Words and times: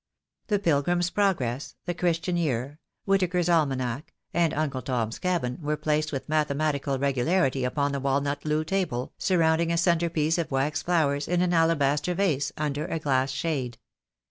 "The 0.47 0.57
Pilgrim's 0.57 1.11
Progress," 1.11 1.75
"The 1.85 1.93
Christian 1.93 2.35
Year," 2.35 2.79
"Whittaker's 3.05 3.47
Almanack," 3.47 4.15
and 4.33 4.51
"Uncle 4.51 4.81
Tom's 4.81 5.19
Cabin," 5.19 5.59
were 5.61 5.77
placed 5.77 6.11
with 6.11 6.27
mathematical 6.27 6.97
regularity 6.97 7.63
upon 7.63 7.91
the 7.91 7.99
walnut 7.99 8.43
loo 8.43 8.63
table, 8.63 9.13
surrounding 9.19 9.71
a 9.71 9.77
centrepiece 9.77 10.39
of 10.39 10.49
wax 10.49 10.81
flowers 10.81 11.27
in 11.27 11.43
an 11.43 11.53
alabaster 11.53 12.15
vase 12.15 12.51
under 12.57 12.87
a 12.87 12.97
glass 12.97 13.29
shade. 13.29 13.77